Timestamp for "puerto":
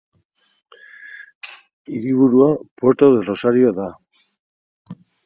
2.75-3.11